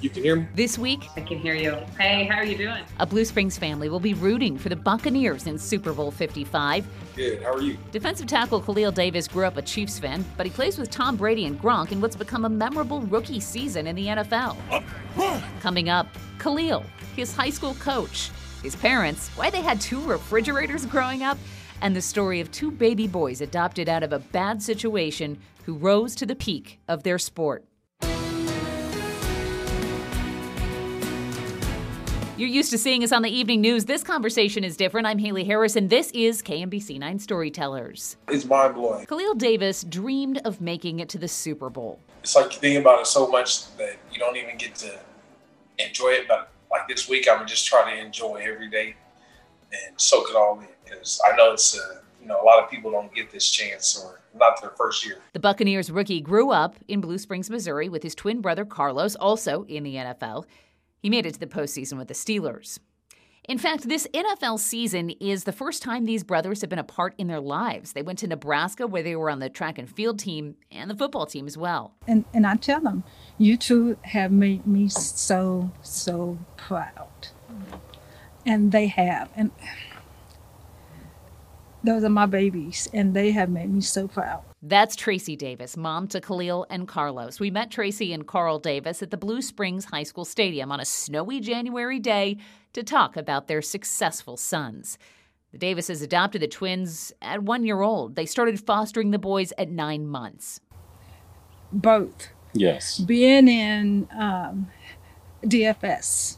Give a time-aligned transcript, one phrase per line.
[0.00, 0.46] You can hear me?
[0.54, 1.76] This week, I can hear you.
[1.98, 2.84] Hey, how are you doing?
[2.98, 6.86] A Blue Springs family will be rooting for the Buccaneers in Super Bowl 55.
[7.14, 7.42] Good.
[7.42, 7.76] How are you?
[7.92, 11.44] Defensive tackle Khalil Davis grew up a Chiefs fan, but he plays with Tom Brady
[11.44, 14.56] and Gronk in what's become a memorable rookie season in the NFL.
[15.60, 16.06] Coming up,
[16.38, 16.82] Khalil,
[17.14, 18.30] his high school coach,
[18.62, 21.36] his parents, why they had two refrigerators growing up,
[21.82, 26.14] and the story of two baby boys adopted out of a bad situation who rose
[26.14, 27.64] to the peak of their sport.
[32.40, 33.84] You're used to seeing us on the evening news.
[33.84, 35.06] This conversation is different.
[35.06, 38.16] I'm Haley Harris, and this is KMBC 9 Storytellers.
[38.28, 39.04] It's mind blowing.
[39.04, 42.00] Khalil Davis dreamed of making it to the Super Bowl.
[42.22, 44.98] It's like you think about it so much that you don't even get to
[45.78, 46.28] enjoy it.
[46.28, 48.94] But like this week, I'm just trying to enjoy every day
[49.70, 52.70] and soak it all in because I know it's, uh, you know, a lot of
[52.70, 55.18] people don't get this chance or not their first year.
[55.34, 59.64] The Buccaneers rookie grew up in Blue Springs, Missouri with his twin brother Carlos, also
[59.64, 60.46] in the NFL.
[61.00, 62.78] He made it to the postseason with the Steelers.
[63.48, 67.26] In fact, this NFL season is the first time these brothers have been apart in
[67.26, 67.94] their lives.
[67.94, 70.94] They went to Nebraska where they were on the track and field team and the
[70.94, 71.94] football team as well.
[72.06, 73.02] And, and I tell them,
[73.38, 77.28] you two have made me so, so proud.
[78.44, 79.30] And they have.
[79.34, 79.50] And
[81.82, 84.42] those are my babies, and they have made me so proud.
[84.62, 87.40] That's Tracy Davis, mom to Khalil and Carlos.
[87.40, 90.84] We met Tracy and Carl Davis at the Blue Springs High School Stadium on a
[90.84, 92.36] snowy January day
[92.74, 94.98] to talk about their successful sons.
[95.52, 98.16] The Davises adopted the twins at one year old.
[98.16, 100.60] They started fostering the boys at nine months.
[101.72, 102.28] Both.
[102.52, 102.98] Yes.
[102.98, 104.68] Being in um,
[105.42, 106.36] DFS,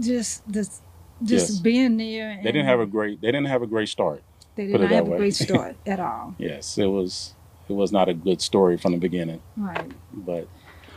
[0.00, 0.82] just just
[1.22, 1.58] just Yes.
[1.60, 2.36] being there.
[2.42, 3.20] They didn't have a great.
[3.20, 4.22] They didn't have a great start.
[4.56, 5.18] They put did it not have that a way.
[5.18, 6.34] great start at all.
[6.38, 7.34] Yes, it was.
[7.68, 9.42] It was not a good story from the beginning.
[9.56, 9.90] Right.
[10.12, 10.48] But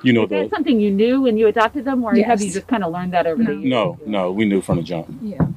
[0.04, 2.52] you know Is that the something you knew when you adopted them, or have you
[2.52, 3.66] just kind of learned that over the years?
[3.66, 4.32] no, no.
[4.32, 5.08] We knew from the jump.
[5.22, 5.48] Yeah.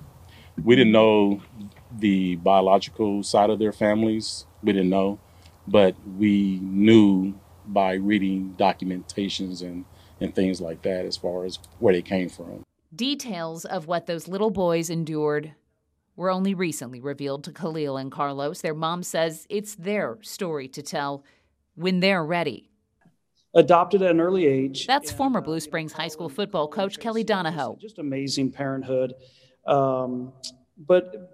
[0.62, 1.41] We didn't know
[1.99, 4.47] the biological side of their families.
[4.62, 5.19] We didn't know,
[5.69, 7.35] but we knew
[7.67, 9.85] by reading documentations and
[10.21, 12.65] and things like that as far as where they came from.
[12.95, 15.53] Details of what those little boys endured
[16.17, 18.61] were only recently revealed to Khalil and Carlos.
[18.61, 21.25] Their mom says it's their story to tell
[21.75, 22.71] when they're ready.
[23.55, 24.87] adopted at an early age.
[24.87, 27.77] That's And, former uh, Blue Springs High School football coach Kelly Donahoe.
[27.81, 29.15] Just amazing parenthood.
[29.67, 30.33] Um,
[30.77, 31.31] but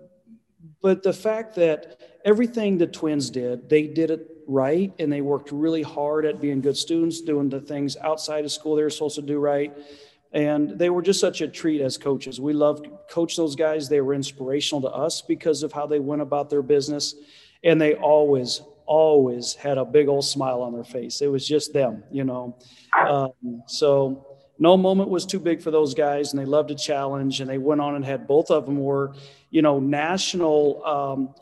[0.80, 5.50] but the fact that everything the twins did, they did it right, and they worked
[5.52, 9.16] really hard at being good students, doing the things outside of school they were supposed
[9.16, 9.76] to do right.
[10.32, 12.40] And they were just such a treat as coaches.
[12.40, 13.88] We loved coach those guys.
[13.88, 17.14] They were inspirational to us because of how they went about their business.
[17.64, 21.22] And they always, always had a big old smile on their face.
[21.22, 22.56] It was just them, you know.
[22.98, 24.26] Um, so
[24.58, 27.40] no moment was too big for those guys, and they loved a challenge.
[27.40, 29.14] And they went on and had both of them were,
[29.50, 31.34] you know, national um,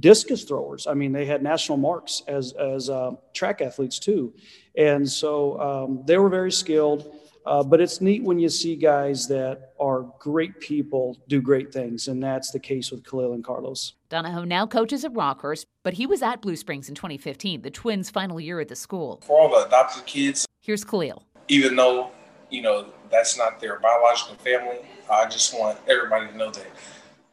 [0.00, 0.86] discus throwers.
[0.86, 4.34] I mean, they had national marks as as uh, track athletes too,
[4.76, 7.14] and so um, they were very skilled.
[7.46, 12.08] Uh, but it's neat when you see guys that are great people do great things,
[12.08, 13.94] and that's the case with Khalil and Carlos.
[14.10, 18.10] Donahoe now coaches at Rockhurst, but he was at Blue Springs in 2015, the twins'
[18.10, 19.20] final year at the school.
[19.24, 21.22] For all the adopted kids, Here's Khalil.
[21.48, 22.10] even though,
[22.50, 24.78] you know, that's not their biological family,
[25.10, 26.66] I just want everybody to know that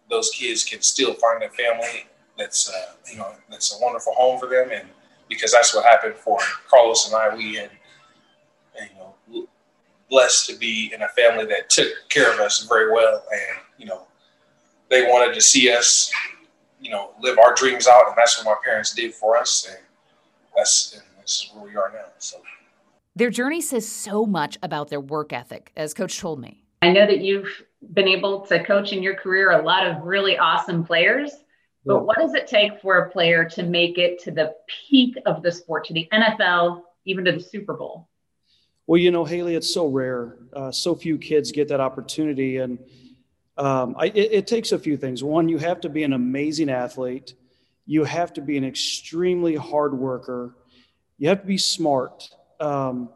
[0.10, 2.08] those kids can still find a family
[2.38, 4.70] that's, uh, you know, that's a wonderful home for them.
[4.72, 4.88] And
[5.28, 6.40] because that's what happened for
[6.70, 7.72] Carlos and I, we had,
[8.76, 9.07] you know,
[10.10, 13.24] blessed to be in a family that took care of us very well.
[13.32, 14.08] And, you know,
[14.90, 16.12] they wanted to see us,
[16.80, 18.08] you know, live our dreams out.
[18.08, 19.68] And that's what my parents did for us.
[19.70, 19.78] And
[20.56, 22.06] that's, and this is where we are now.
[22.20, 22.38] So.
[23.16, 26.64] Their journey says so much about their work ethic, as Coach told me.
[26.82, 27.64] I know that you've
[27.94, 31.32] been able to coach in your career a lot of really awesome players,
[31.86, 35.42] but what does it take for a player to make it to the peak of
[35.42, 38.08] the sport, to the NFL, even to the Super Bowl?
[38.88, 40.38] Well, you know, Haley, it's so rare.
[40.54, 42.80] Uh, so few kids get that opportunity, and
[43.58, 45.22] um, I, it, it takes a few things.
[45.22, 47.34] One, you have to be an amazing athlete.
[47.86, 50.56] You have to be an extremely hard worker.
[51.18, 52.30] You have to be smart,
[52.62, 53.10] um,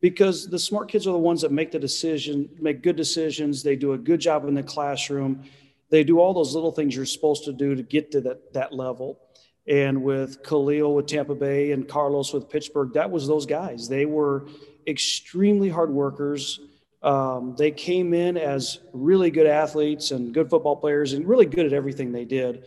[0.00, 3.62] because the smart kids are the ones that make the decision, make good decisions.
[3.62, 5.44] They do a good job in the classroom.
[5.90, 8.72] They do all those little things you're supposed to do to get to that that
[8.72, 9.20] level.
[9.68, 13.88] And with Khalil with Tampa Bay and Carlos with Pittsburgh, that was those guys.
[13.88, 14.46] They were
[14.86, 16.60] extremely hard workers.
[17.02, 21.66] Um, they came in as really good athletes and good football players and really good
[21.66, 22.64] at everything they did,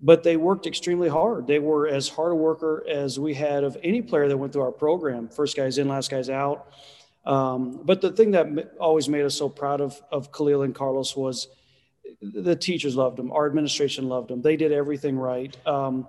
[0.00, 1.46] but they worked extremely hard.
[1.46, 4.62] They were as hard a worker as we had of any player that went through
[4.62, 5.28] our program.
[5.28, 6.72] First guys in, last guys out.
[7.24, 11.16] Um, but the thing that always made us so proud of, of Khalil and Carlos
[11.16, 11.48] was
[12.20, 13.30] the teachers loved them.
[13.32, 14.42] Our administration loved them.
[14.42, 15.56] They did everything right.
[15.66, 16.08] Um,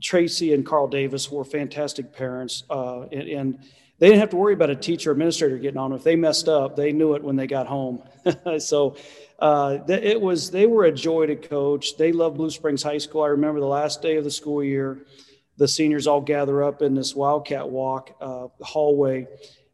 [0.00, 3.58] Tracy and Carl Davis were fantastic parents, uh, and, and,
[4.04, 5.94] they didn't have to worry about a teacher administrator getting on.
[5.94, 8.02] If they messed up, they knew it when they got home.
[8.58, 8.96] so
[9.38, 11.96] uh, it was they were a joy to coach.
[11.96, 13.22] They loved Blue Springs High School.
[13.22, 15.06] I remember the last day of the school year,
[15.56, 19.26] the seniors all gather up in this Wildcat Walk uh, hallway,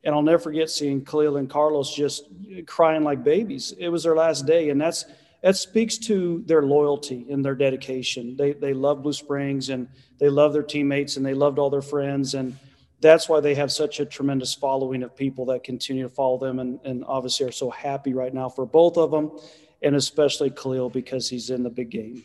[0.04, 2.22] and I'll never forget seeing Khalil and Carlos just
[2.68, 3.74] crying like babies.
[3.80, 5.06] It was their last day, and that's
[5.42, 8.36] that speaks to their loyalty and their dedication.
[8.36, 9.88] They they love Blue Springs and
[10.20, 12.56] they love their teammates and they loved all their friends and
[13.00, 16.58] that's why they have such a tremendous following of people that continue to follow them
[16.58, 19.30] and, and obviously are so happy right now for both of them
[19.82, 22.24] and especially Khalil because he's in the big game.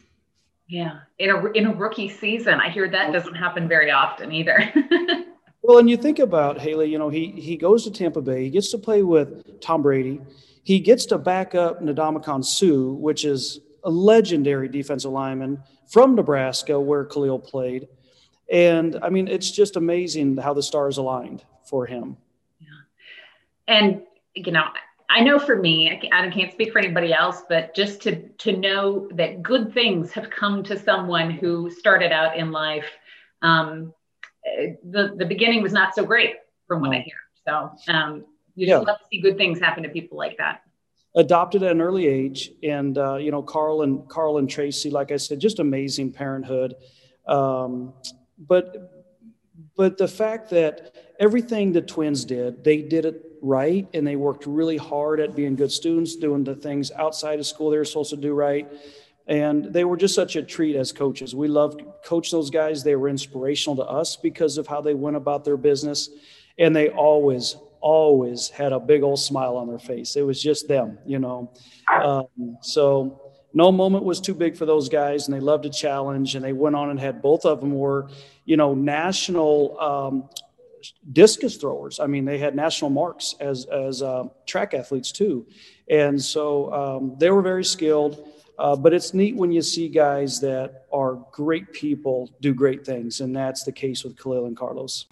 [0.67, 4.73] Yeah, in a in a rookie season, I hear that doesn't happen very often either.
[5.61, 8.49] well, and you think about Haley, you know, he he goes to Tampa Bay, he
[8.49, 10.21] gets to play with Tom Brady,
[10.63, 16.79] he gets to back up Ndamukong Suh, which is a legendary defensive lineman from Nebraska,
[16.79, 17.87] where Khalil played.
[18.51, 22.17] And I mean, it's just amazing how the stars aligned for him.
[22.59, 22.67] Yeah.
[23.67, 24.01] And,
[24.35, 24.65] you know,
[25.09, 29.07] I know for me, I can't speak for anybody else, but just to, to know
[29.13, 32.87] that good things have come to someone who started out in life.
[33.41, 33.93] Um,
[34.83, 36.35] the, the beginning was not so great
[36.67, 36.91] from what.
[36.91, 37.15] I hear.
[37.47, 38.25] So, um,
[38.55, 38.77] you yeah.
[38.77, 40.61] love to see good things happen to people like that
[41.15, 45.11] adopted at an early age and uh, you know carl and carl and tracy like
[45.11, 46.75] i said just amazing parenthood
[47.27, 47.93] um,
[48.37, 49.05] but
[49.75, 54.45] but the fact that everything the twins did they did it right and they worked
[54.45, 58.09] really hard at being good students doing the things outside of school they were supposed
[58.09, 58.71] to do right
[59.27, 62.95] and they were just such a treat as coaches we loved coach those guys they
[62.95, 66.09] were inspirational to us because of how they went about their business
[66.57, 70.15] and they always always had a big old smile on their face.
[70.15, 71.53] It was just them, you know.
[71.93, 73.24] Um, so
[73.55, 76.35] no moment was too big for those guys, and they loved a challenge.
[76.35, 78.09] And they went on and had both of them were,
[78.43, 80.29] you know, national um,
[81.13, 81.99] discus throwers.
[82.01, 85.47] I mean, they had national marks as as uh, track athletes too,
[85.89, 88.29] and so um, they were very skilled.
[88.57, 93.21] Uh, but it's neat when you see guys that are great people do great things,
[93.21, 95.07] and that's the case with Khalil and Carlos.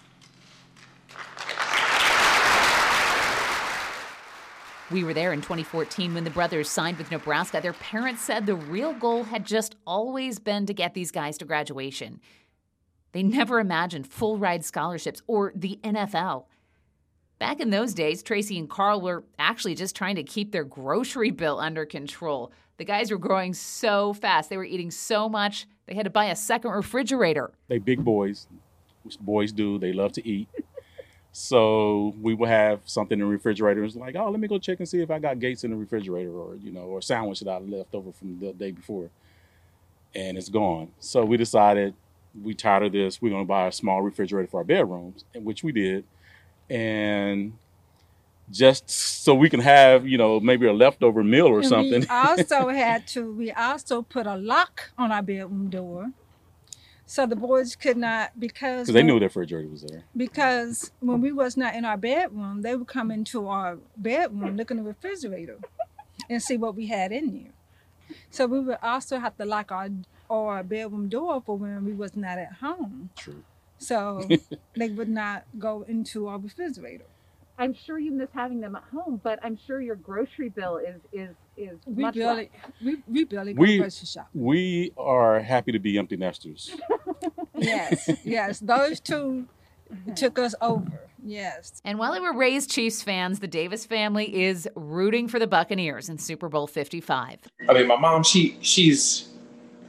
[4.90, 7.60] We were there in 2014 when the brothers signed with Nebraska.
[7.60, 11.46] Their parents said the real goal had just always been to get these guys to
[11.46, 12.20] graduation.
[13.12, 16.44] They never imagined full ride scholarships or the NFL.
[17.38, 21.30] Back in those days, Tracy and Carl were actually just trying to keep their grocery
[21.30, 22.52] bill under control.
[22.76, 26.26] The guys were growing so fast, they were eating so much, they had to buy
[26.26, 27.52] a second refrigerator.
[27.68, 28.48] They big boys,
[29.02, 29.78] which boys do.
[29.78, 30.48] They love to eat.
[31.36, 33.82] So we would have something in the refrigerator.
[33.82, 35.76] It's like, oh, let me go check and see if I got gates in the
[35.76, 39.10] refrigerator or, you know, or sandwich that I left over from the day before.
[40.14, 40.92] And it's gone.
[41.00, 41.94] So we decided
[42.40, 43.20] we tired of this.
[43.20, 46.04] We're going to buy a small refrigerator for our bedrooms, which we did.
[46.70, 47.54] And
[48.52, 52.00] just so we can have, you know, maybe a leftover meal or and something.
[52.02, 56.12] We also had to, we also put a lock on our bedroom door
[57.14, 60.02] so the boys could not because they knew their refrigerator was there.
[60.16, 64.72] Because when we was not in our bedroom, they would come into our bedroom, look
[64.72, 65.58] in the refrigerator,
[66.28, 68.16] and see what we had in there.
[68.30, 69.90] So we would also have to lock our
[70.28, 73.10] our bedroom door for when we was not at home.
[73.14, 73.44] True.
[73.78, 74.28] So
[74.76, 77.04] they would not go into our refrigerator.
[77.58, 81.00] I'm sure you miss having them at home, but I'm sure your grocery bill is
[81.12, 82.50] is is we much barely
[82.84, 84.28] we, we barely go we, grocery shop.
[84.34, 86.74] We are happy to be empty nesters.
[87.56, 89.46] yes, yes, those two
[90.16, 91.00] took us over.
[91.24, 91.80] Yes.
[91.84, 96.10] And while they were raised Chiefs fans, the Davis family is rooting for the Buccaneers
[96.10, 97.38] in Super Bowl 55.
[97.68, 99.30] I mean, my mom, she she's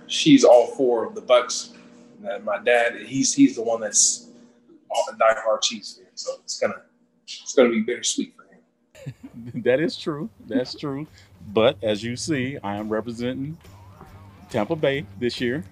[0.07, 1.74] she's all for the Bucks.
[2.25, 4.29] And My dad, he's he's the one that's
[5.12, 6.81] a diehard Chiefs fan, so it's gonna
[7.24, 9.62] it's gonna be bittersweet for him.
[9.63, 10.29] that is true.
[10.48, 11.05] That's true.
[11.53, 13.57] But as you see, I am representing
[14.50, 15.64] Tampa Bay this year.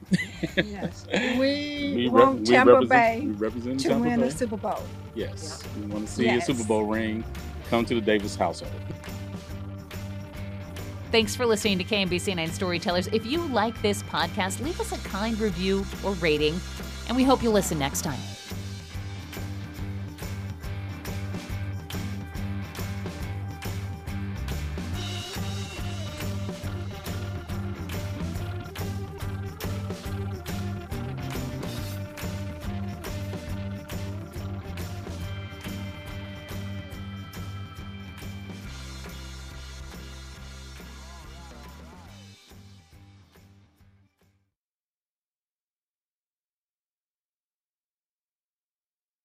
[0.55, 4.27] yes, we, we want rep- Tampa we Bay we represent to Tampa win Bay.
[4.27, 4.81] the Super Bowl.
[5.15, 6.49] Yes, we want to see yes.
[6.49, 7.23] a Super Bowl ring
[7.69, 8.71] come to the Davis household.
[11.11, 13.05] Thanks for listening to KMBC 9 Storytellers.
[13.07, 16.59] If you like this podcast, leave us a kind review or rating,
[17.07, 18.19] and we hope you'll listen next time.